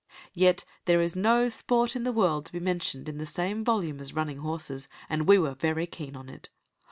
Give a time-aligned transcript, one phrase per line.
[0.33, 3.99] Yet there is no sport in the world to be mentioned in the same volume
[3.99, 6.49] as "running horses", and we were very keen on it.